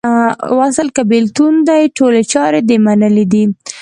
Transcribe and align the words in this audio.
وصل 0.59 0.87
که 0.95 1.03
بیلتون 1.11 1.53
دې 1.69 1.81
ټولي 1.97 2.23
چارې 2.33 2.59
دې 2.69 2.77
منلې 2.85 3.25
دي 3.33 3.43